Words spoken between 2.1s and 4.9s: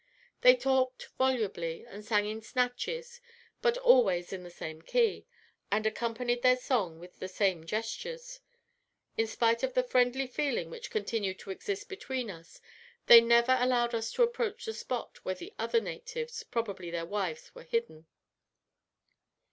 in snatches, but always in the same